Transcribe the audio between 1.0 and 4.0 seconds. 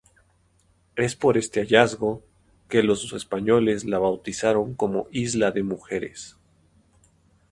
por este hallazgo que los españoles la